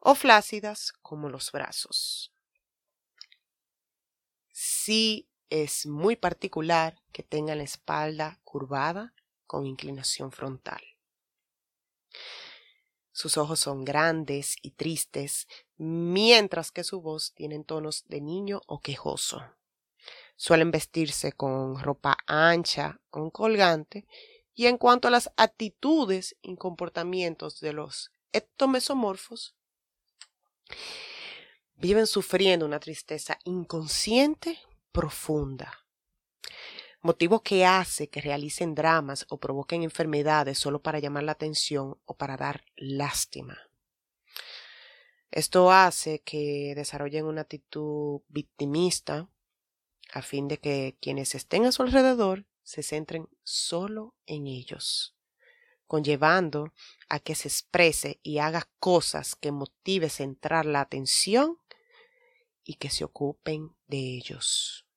o 0.00 0.14
flácidas, 0.14 0.92
como 1.02 1.28
los 1.28 1.52
brazos. 1.52 2.32
Si 4.50 5.28
es 5.50 5.86
muy 5.86 6.16
particular 6.16 7.00
que 7.12 7.22
tenga 7.22 7.54
la 7.54 7.64
espalda 7.64 8.40
curvada 8.44 9.14
con 9.46 9.66
inclinación 9.66 10.32
frontal. 10.32 10.82
Sus 13.20 13.36
ojos 13.36 13.60
son 13.60 13.84
grandes 13.84 14.56
y 14.62 14.70
tristes, 14.70 15.46
mientras 15.76 16.72
que 16.72 16.84
su 16.84 17.02
voz 17.02 17.34
tiene 17.34 17.62
tonos 17.62 18.06
de 18.08 18.22
niño 18.22 18.62
o 18.66 18.80
quejoso. 18.80 19.44
Suelen 20.36 20.70
vestirse 20.70 21.32
con 21.32 21.78
ropa 21.82 22.16
ancha 22.26 22.98
o 23.10 23.30
colgante, 23.30 24.06
y 24.54 24.68
en 24.68 24.78
cuanto 24.78 25.06
a 25.06 25.10
las 25.10 25.30
actitudes 25.36 26.34
y 26.40 26.56
comportamientos 26.56 27.60
de 27.60 27.74
los 27.74 28.10
ectomesomorfos, 28.32 29.54
viven 31.74 32.06
sufriendo 32.06 32.64
una 32.64 32.80
tristeza 32.80 33.38
inconsciente 33.44 34.58
profunda. 34.92 35.79
Motivo 37.02 37.42
que 37.42 37.64
hace 37.64 38.08
que 38.10 38.20
realicen 38.20 38.74
dramas 38.74 39.24
o 39.30 39.38
provoquen 39.38 39.82
enfermedades 39.82 40.58
solo 40.58 40.82
para 40.82 40.98
llamar 40.98 41.22
la 41.22 41.32
atención 41.32 41.98
o 42.04 42.14
para 42.14 42.36
dar 42.36 42.62
lástima. 42.76 43.58
Esto 45.30 45.70
hace 45.70 46.20
que 46.20 46.74
desarrollen 46.76 47.24
una 47.24 47.42
actitud 47.42 48.20
victimista 48.28 49.30
a 50.12 50.20
fin 50.20 50.46
de 50.48 50.58
que 50.58 50.98
quienes 51.00 51.34
estén 51.34 51.64
a 51.64 51.72
su 51.72 51.82
alrededor 51.82 52.44
se 52.62 52.82
centren 52.82 53.28
solo 53.44 54.14
en 54.26 54.46
ellos, 54.46 55.16
conllevando 55.86 56.74
a 57.08 57.18
que 57.20 57.34
se 57.34 57.48
exprese 57.48 58.20
y 58.22 58.38
haga 58.38 58.68
cosas 58.78 59.36
que 59.36 59.52
motive 59.52 60.10
centrar 60.10 60.66
la 60.66 60.82
atención 60.82 61.58
y 62.62 62.74
que 62.74 62.90
se 62.90 63.04
ocupen 63.04 63.74
de 63.86 64.16
ellos. 64.16 64.89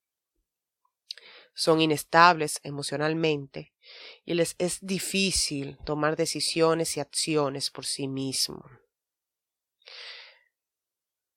Son 1.53 1.81
inestables 1.81 2.59
emocionalmente 2.63 3.73
y 4.25 4.33
les 4.33 4.55
es 4.57 4.79
difícil 4.81 5.77
tomar 5.85 6.15
decisiones 6.15 6.97
y 6.97 6.99
acciones 6.99 7.69
por 7.69 7.85
sí 7.85 8.07
mismos. 8.07 8.65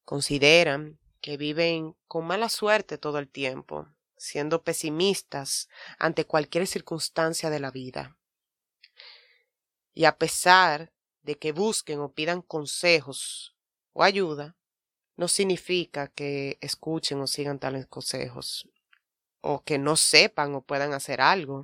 Consideran 0.04 0.98
que 1.20 1.36
viven 1.36 1.96
con 2.06 2.26
mala 2.26 2.48
suerte 2.48 2.96
todo 2.96 3.18
el 3.18 3.28
tiempo, 3.28 3.88
siendo 4.16 4.62
pesimistas 4.62 5.68
ante 5.98 6.24
cualquier 6.24 6.66
circunstancia 6.66 7.50
de 7.50 7.60
la 7.60 7.70
vida. 7.70 8.16
Y 9.92 10.04
a 10.04 10.16
pesar 10.16 10.92
de 11.22 11.36
que 11.36 11.52
busquen 11.52 12.00
o 12.00 12.12
pidan 12.12 12.40
consejos 12.40 13.54
o 13.92 14.02
ayuda, 14.02 14.56
no 15.16 15.28
significa 15.28 16.08
que 16.08 16.56
escuchen 16.60 17.20
o 17.20 17.26
sigan 17.26 17.58
tales 17.58 17.86
consejos 17.86 18.70
o 19.46 19.62
que 19.62 19.78
no 19.78 19.96
sepan 19.96 20.54
o 20.54 20.62
puedan 20.62 20.92
hacer 20.92 21.20
algo, 21.20 21.62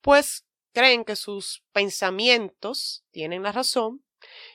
pues 0.00 0.44
creen 0.72 1.04
que 1.04 1.16
sus 1.16 1.62
pensamientos 1.72 3.04
tienen 3.10 3.42
la 3.42 3.52
razón 3.52 4.04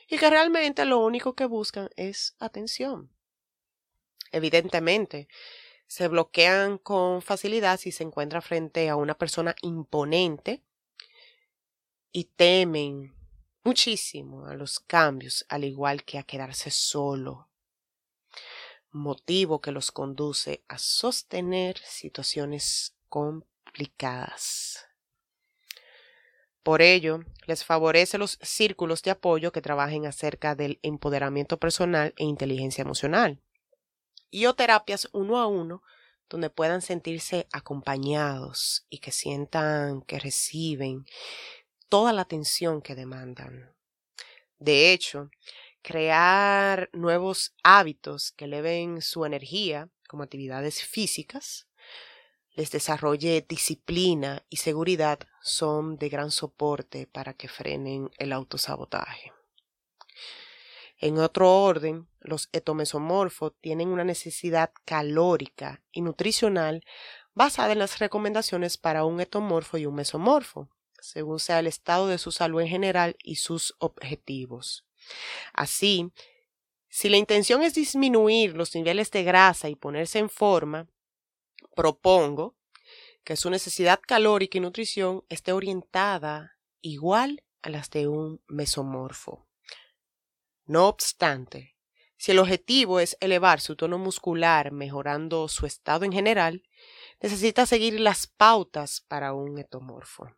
y 0.08 0.18
que 0.18 0.30
realmente 0.30 0.84
lo 0.84 0.98
único 0.98 1.34
que 1.34 1.46
buscan 1.46 1.90
es 1.96 2.36
atención. 2.38 3.10
Evidentemente, 4.32 5.28
se 5.86 6.08
bloquean 6.08 6.78
con 6.78 7.22
facilidad 7.22 7.80
si 7.80 7.92
se 7.92 8.04
encuentra 8.04 8.42
frente 8.42 8.88
a 8.88 8.96
una 8.96 9.16
persona 9.16 9.54
imponente 9.62 10.62
y 12.12 12.24
temen 12.24 13.14
muchísimo 13.64 14.46
a 14.46 14.54
los 14.54 14.80
cambios, 14.80 15.46
al 15.48 15.64
igual 15.64 16.04
que 16.04 16.18
a 16.18 16.24
quedarse 16.24 16.70
solo 16.70 17.47
motivo 18.90 19.60
que 19.60 19.72
los 19.72 19.90
conduce 19.90 20.62
a 20.68 20.78
sostener 20.78 21.78
situaciones 21.78 22.94
complicadas. 23.08 24.86
Por 26.62 26.82
ello, 26.82 27.20
les 27.46 27.64
favorece 27.64 28.18
los 28.18 28.38
círculos 28.42 29.02
de 29.02 29.10
apoyo 29.10 29.52
que 29.52 29.62
trabajen 29.62 30.06
acerca 30.06 30.54
del 30.54 30.78
empoderamiento 30.82 31.58
personal 31.58 32.12
e 32.16 32.24
inteligencia 32.24 32.82
emocional. 32.82 33.40
Y 34.30 34.46
o 34.46 34.54
terapias 34.54 35.08
uno 35.12 35.38
a 35.38 35.46
uno 35.46 35.82
donde 36.28 36.50
puedan 36.50 36.82
sentirse 36.82 37.46
acompañados 37.52 38.86
y 38.90 38.98
que 38.98 39.12
sientan 39.12 40.02
que 40.02 40.18
reciben 40.18 41.06
toda 41.88 42.12
la 42.12 42.22
atención 42.22 42.82
que 42.82 42.94
demandan. 42.94 43.74
De 44.58 44.92
hecho, 44.92 45.30
crear 45.82 46.90
nuevos 46.92 47.54
hábitos 47.62 48.32
que 48.32 48.46
eleven 48.46 49.02
su 49.02 49.24
energía, 49.24 49.88
como 50.08 50.22
actividades 50.22 50.82
físicas, 50.82 51.68
les 52.54 52.72
desarrolle 52.72 53.46
disciplina 53.48 54.44
y 54.48 54.56
seguridad 54.56 55.20
son 55.42 55.96
de 55.96 56.08
gran 56.08 56.32
soporte 56.32 57.06
para 57.06 57.34
que 57.34 57.46
frenen 57.46 58.10
el 58.18 58.32
autosabotaje. 58.32 59.32
En 61.00 61.18
otro 61.18 61.62
orden, 61.62 62.08
los 62.18 62.48
etomesomorfos 62.52 63.52
tienen 63.60 63.88
una 63.88 64.02
necesidad 64.02 64.72
calórica 64.84 65.80
y 65.92 66.00
nutricional 66.00 66.84
basada 67.34 67.72
en 67.72 67.78
las 67.78 68.00
recomendaciones 68.00 68.76
para 68.76 69.04
un 69.04 69.20
etomorfo 69.20 69.78
y 69.78 69.86
un 69.86 69.94
mesomorfo, 69.94 70.68
según 71.00 71.38
sea 71.38 71.60
el 71.60 71.68
estado 71.68 72.08
de 72.08 72.18
su 72.18 72.32
salud 72.32 72.60
en 72.62 72.68
general 72.68 73.16
y 73.22 73.36
sus 73.36 73.76
objetivos. 73.78 74.87
Así, 75.52 76.12
si 76.88 77.08
la 77.08 77.16
intención 77.16 77.62
es 77.62 77.74
disminuir 77.74 78.54
los 78.54 78.74
niveles 78.74 79.10
de 79.10 79.22
grasa 79.22 79.68
y 79.68 79.76
ponerse 79.76 80.18
en 80.18 80.30
forma, 80.30 80.88
propongo 81.74 82.56
que 83.24 83.36
su 83.36 83.50
necesidad 83.50 84.00
calórica 84.00 84.58
y 84.58 84.60
nutrición 84.60 85.24
esté 85.28 85.52
orientada 85.52 86.56
igual 86.80 87.44
a 87.62 87.68
las 87.68 87.90
de 87.90 88.08
un 88.08 88.42
mesomorfo. 88.48 89.46
No 90.64 90.88
obstante, 90.88 91.76
si 92.16 92.32
el 92.32 92.40
objetivo 92.40 93.00
es 93.00 93.16
elevar 93.20 93.60
su 93.60 93.76
tono 93.76 93.96
muscular 93.96 94.72
mejorando 94.72 95.46
su 95.48 95.66
estado 95.66 96.04
en 96.04 96.12
general, 96.12 96.64
necesita 97.20 97.64
seguir 97.64 98.00
las 98.00 98.26
pautas 98.26 99.02
para 99.06 99.32
un 99.32 99.58
etomorfo. 99.58 100.34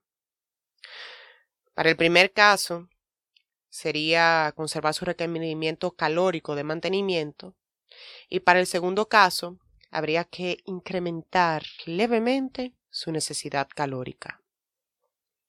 Para 1.74 1.90
el 1.90 1.96
primer 1.96 2.32
caso, 2.32 2.88
sería 3.70 4.52
conservar 4.54 4.92
su 4.92 5.04
requerimiento 5.04 5.92
calórico 5.92 6.54
de 6.54 6.64
mantenimiento 6.64 7.54
y 8.28 8.40
para 8.40 8.60
el 8.60 8.66
segundo 8.66 9.08
caso, 9.08 9.58
habría 9.90 10.24
que 10.24 10.58
incrementar 10.66 11.64
levemente 11.84 12.74
su 12.90 13.12
necesidad 13.12 13.68
calórica. 13.74 14.42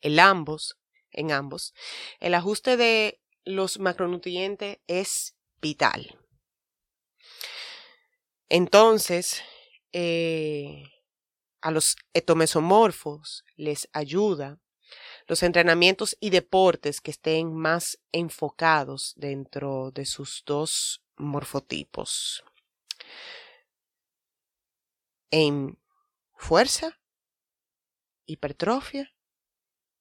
En 0.02 0.20
ambos, 0.20 0.78
en 1.12 1.32
ambos, 1.32 1.74
el 2.20 2.34
ajuste 2.34 2.78
de 2.78 3.22
los 3.44 3.80
macronutrientes 3.80 4.80
es 4.88 5.36
vital. 5.62 6.18
Entonces, 8.50 9.44
eh, 9.92 10.84
a 11.62 11.72
los 11.72 11.96
etomesomorfos 12.14 13.46
les 13.56 13.88
ayuda 13.94 14.60
los 15.32 15.44
entrenamientos 15.44 16.18
y 16.20 16.30
deportes 16.30 17.00
que 17.00 17.12
estén 17.12 17.54
más 17.54 18.02
enfocados 18.12 19.14
dentro 19.16 19.90
de 19.92 20.06
sus 20.06 20.44
dos 20.46 21.06
morfotipos. 21.16 22.44
En 25.30 25.80
fuerza, 26.36 27.00
hipertrofia 28.26 29.16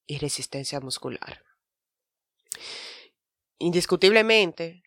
y 0.08 0.18
resistencia 0.18 0.80
muscular. 0.80 1.44
Indiscutiblemente, 3.58 4.82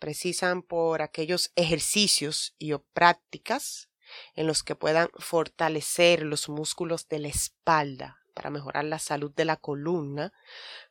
precisan 0.00 0.62
por 0.62 1.02
aquellos 1.02 1.52
ejercicios 1.54 2.56
y 2.58 2.72
o 2.72 2.82
prácticas 2.82 3.90
en 4.34 4.48
los 4.48 4.64
que 4.64 4.74
puedan 4.74 5.08
fortalecer 5.18 6.24
los 6.24 6.48
músculos 6.48 7.06
de 7.06 7.20
la 7.20 7.28
espalda 7.28 8.23
para 8.34 8.50
mejorar 8.50 8.84
la 8.84 8.98
salud 8.98 9.32
de 9.34 9.44
la 9.44 9.56
columna, 9.56 10.32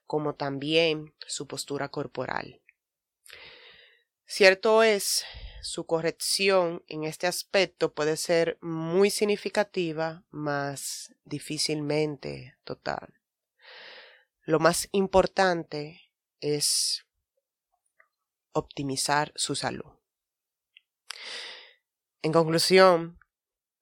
como 0.07 0.35
también 0.35 1.13
su 1.27 1.47
postura 1.47 1.89
corporal. 1.89 2.61
Cierto 4.25 4.81
es, 4.83 5.25
su 5.61 5.85
corrección 5.85 6.83
en 6.87 7.03
este 7.03 7.27
aspecto 7.27 7.93
puede 7.93 8.17
ser 8.17 8.57
muy 8.61 9.09
significativa, 9.09 10.23
más 10.31 11.13
difícilmente 11.23 12.55
total. 12.63 13.13
Lo 14.41 14.59
más 14.59 14.89
importante 14.91 16.11
es 16.41 17.05
optimizar 18.51 19.31
su 19.35 19.55
salud. 19.55 19.91
En 22.21 22.31
conclusión, 22.31 23.19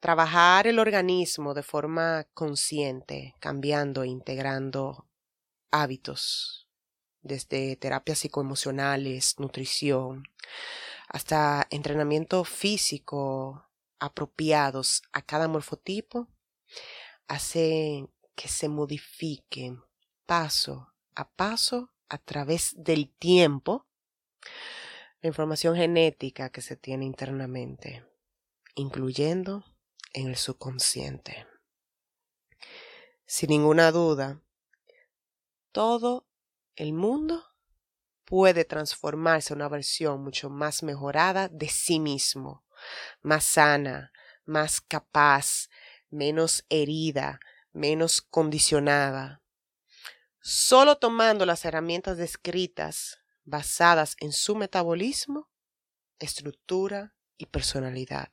trabajar 0.01 0.65
el 0.65 0.79
organismo 0.79 1.53
de 1.53 1.61
forma 1.63 2.27
consciente, 2.33 3.35
cambiando 3.39 4.03
e 4.03 4.07
integrando 4.07 5.07
hábitos, 5.69 6.67
desde 7.21 7.75
terapias 7.75 8.17
psicoemocionales, 8.17 9.39
nutrición, 9.39 10.23
hasta 11.07 11.67
entrenamiento 11.69 12.43
físico 12.43 13.69
apropiados 13.99 15.03
a 15.13 15.21
cada 15.21 15.47
morfotipo, 15.47 16.27
hace 17.27 18.07
que 18.35 18.47
se 18.47 18.67
modifique 18.69 19.77
paso 20.25 20.91
a 21.13 21.29
paso 21.29 21.91
a 22.09 22.17
través 22.17 22.73
del 22.75 23.07
tiempo 23.07 23.85
la 25.21 25.27
información 25.27 25.75
genética 25.75 26.49
que 26.49 26.61
se 26.61 26.75
tiene 26.75 27.05
internamente, 27.05 28.03
incluyendo 28.73 29.63
en 30.13 30.27
el 30.27 30.35
subconsciente. 30.35 31.47
Sin 33.25 33.49
ninguna 33.49 33.91
duda, 33.91 34.41
todo 35.71 36.27
el 36.75 36.93
mundo 36.93 37.45
puede 38.25 38.65
transformarse 38.65 39.53
en 39.53 39.59
una 39.59 39.69
versión 39.69 40.23
mucho 40.23 40.49
más 40.49 40.83
mejorada 40.83 41.47
de 41.47 41.69
sí 41.69 41.99
mismo, 41.99 42.65
más 43.21 43.43
sana, 43.45 44.11
más 44.45 44.81
capaz, 44.81 45.69
menos 46.09 46.65
herida, 46.69 47.39
menos 47.73 48.21
condicionada. 48.21 49.41
Solo 50.41 50.97
tomando 50.97 51.45
las 51.45 51.65
herramientas 51.65 52.17
descritas 52.17 53.19
basadas 53.43 54.15
en 54.19 54.31
su 54.31 54.55
metabolismo, 54.55 55.49
estructura 56.19 57.13
y 57.37 57.45
personalidad. 57.47 58.31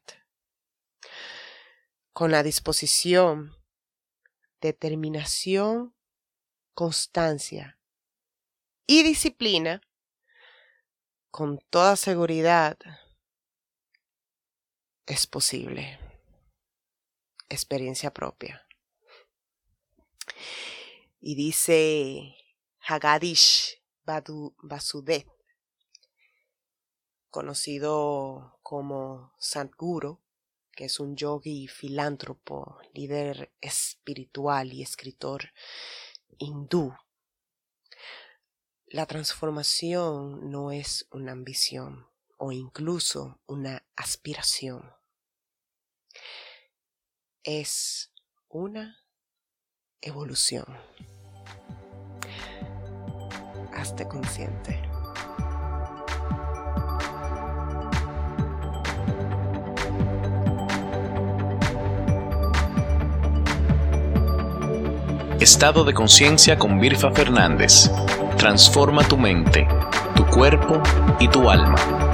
Con 2.19 2.33
la 2.33 2.43
disposición, 2.43 3.57
determinación, 4.61 5.95
constancia 6.75 7.79
y 8.89 9.05
disciplina, 9.05 9.81
con 11.31 11.61
toda 11.71 11.95
seguridad, 11.95 12.77
es 15.07 15.29
posible. 15.29 16.01
Experiencia 17.49 18.13
propia. 18.13 18.67
Y 21.21 21.37
dice 21.37 22.35
Hagadish 22.81 23.81
Vasudeth, 24.05 25.29
conocido 27.31 28.59
como 28.65 29.37
Sadhguru, 29.39 30.21
que 30.79 30.85
es 30.85 31.01
un 31.01 31.17
yogi 31.17 31.67
filántropo, 31.67 32.79
líder 32.95 33.53
espiritual 33.61 34.73
y 34.73 34.83
escritor 34.83 35.53
hindú. 36.39 36.95
La 38.87 39.05
transformación 39.07 40.53
no 40.53 40.71
es 40.71 41.09
una 41.11 41.33
ambición 41.33 42.07
o 42.37 42.53
incluso 42.53 43.41
una 43.47 43.85
aspiración. 43.97 44.95
Es 47.43 48.13
una 48.47 49.05
evolución. 50.01 50.79
Hazte 53.73 54.07
consciente. 54.07 54.88
Estado 65.41 65.85
de 65.85 65.95
conciencia 65.95 66.59
con 66.59 66.81
Virfa 66.81 67.13
Fernández. 67.13 67.89
Transforma 68.39 69.07
tu 69.07 69.17
mente, 69.17 69.69
tu 70.17 70.27
cuerpo 70.27 70.83
y 71.21 71.29
tu 71.29 71.49
alma. 71.49 72.08